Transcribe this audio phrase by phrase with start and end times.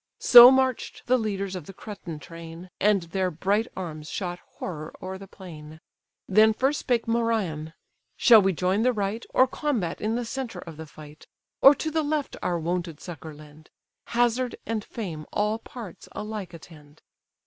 [0.17, 5.19] So march'd the leaders of the Cretan train, And their bright arms shot horror o'er
[5.19, 5.79] the plain.
[6.27, 7.73] Then first spake Merion:
[8.17, 11.27] "Shall we join the right, Or combat in the centre of the fight?
[11.61, 13.69] Or to the left our wonted succour lend?
[14.05, 17.03] Hazard and fame all parts alike attend."